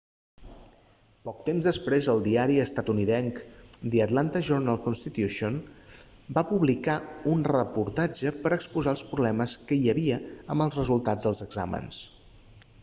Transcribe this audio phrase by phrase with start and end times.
[1.27, 3.41] poc temps després el diari estatunidenc
[3.95, 5.59] the atlanta journal-constitution
[6.37, 6.97] va publicar
[7.33, 10.17] un reportatge per a exposar els problemes que hi havia
[10.55, 12.01] amb els resultats dels exàmens